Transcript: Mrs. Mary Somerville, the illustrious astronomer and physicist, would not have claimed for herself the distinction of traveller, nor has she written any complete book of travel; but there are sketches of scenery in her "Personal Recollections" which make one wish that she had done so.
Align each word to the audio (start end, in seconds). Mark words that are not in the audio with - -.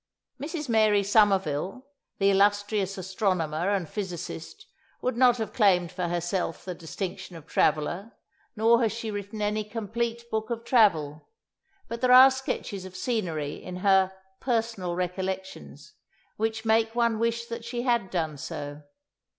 Mrs. 0.41 0.67
Mary 0.67 1.03
Somerville, 1.03 1.85
the 2.17 2.31
illustrious 2.31 2.97
astronomer 2.97 3.69
and 3.69 3.87
physicist, 3.87 4.65
would 4.99 5.15
not 5.15 5.37
have 5.37 5.53
claimed 5.53 5.91
for 5.91 6.07
herself 6.07 6.65
the 6.65 6.73
distinction 6.73 7.35
of 7.35 7.45
traveller, 7.45 8.11
nor 8.55 8.81
has 8.81 8.91
she 8.91 9.11
written 9.11 9.43
any 9.43 9.63
complete 9.63 10.23
book 10.31 10.49
of 10.49 10.63
travel; 10.65 11.29
but 11.87 12.01
there 12.01 12.11
are 12.11 12.31
sketches 12.31 12.83
of 12.83 12.95
scenery 12.95 13.61
in 13.63 13.75
her 13.85 14.11
"Personal 14.39 14.95
Recollections" 14.95 15.93
which 16.35 16.65
make 16.65 16.95
one 16.95 17.19
wish 17.19 17.45
that 17.45 17.63
she 17.63 17.83
had 17.83 18.09
done 18.09 18.39
so. 18.39 18.81